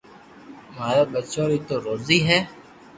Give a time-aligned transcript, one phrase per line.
[0.75, 2.39] ماري ٻچو ري تو روزي ھي